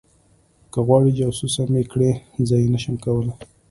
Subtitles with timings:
[0.71, 2.11] که غواړې جاسوسه مې کړي
[2.47, 3.31] زه یې نشم کولی